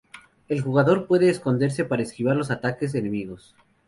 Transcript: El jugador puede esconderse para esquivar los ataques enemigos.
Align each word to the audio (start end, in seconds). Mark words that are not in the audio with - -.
El 0.47 0.61
jugador 0.61 1.05
puede 1.05 1.29
esconderse 1.29 1.85
para 1.85 2.01
esquivar 2.01 2.35
los 2.35 2.49
ataques 2.49 2.95
enemigos. 2.95 3.53